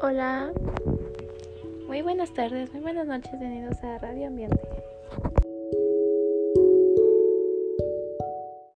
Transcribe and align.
Hola, 0.00 0.52
muy 1.88 2.02
buenas 2.02 2.32
tardes, 2.32 2.72
muy 2.72 2.82
buenas 2.82 3.08
noches, 3.08 3.32
bienvenidos 3.32 3.82
a 3.82 3.98
Radio 3.98 4.28
Ambiente. 4.28 4.60